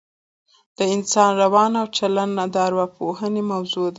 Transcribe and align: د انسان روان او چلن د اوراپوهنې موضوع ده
د 0.77 0.79
انسان 0.95 1.29
روان 1.41 1.71
او 1.81 1.85
چلن 1.97 2.29
د 2.53 2.55
اوراپوهنې 2.67 3.41
موضوع 3.51 3.83
ده 3.89 3.89